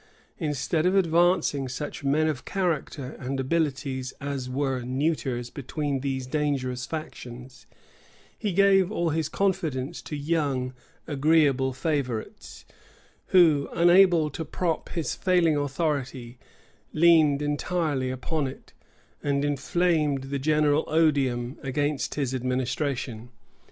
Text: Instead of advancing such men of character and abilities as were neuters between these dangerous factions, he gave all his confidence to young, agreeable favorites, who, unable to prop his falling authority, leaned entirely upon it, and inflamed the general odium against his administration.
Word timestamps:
Instead 0.39 0.87
of 0.87 0.95
advancing 0.95 1.67
such 1.67 2.03
men 2.03 2.25
of 2.27 2.43
character 2.43 3.11
and 3.19 3.39
abilities 3.39 4.13
as 4.19 4.49
were 4.49 4.81
neuters 4.81 5.51
between 5.51 5.99
these 5.99 6.25
dangerous 6.25 6.87
factions, 6.87 7.67
he 8.35 8.51
gave 8.51 8.91
all 8.91 9.11
his 9.11 9.29
confidence 9.29 10.01
to 10.01 10.15
young, 10.15 10.73
agreeable 11.05 11.71
favorites, 11.71 12.65
who, 13.27 13.69
unable 13.73 14.31
to 14.31 14.43
prop 14.43 14.89
his 14.89 15.13
falling 15.13 15.55
authority, 15.55 16.39
leaned 16.93 17.43
entirely 17.43 18.09
upon 18.09 18.47
it, 18.47 18.73
and 19.21 19.45
inflamed 19.45 20.31
the 20.31 20.39
general 20.39 20.83
odium 20.87 21.59
against 21.61 22.15
his 22.15 22.33
administration. 22.33 23.29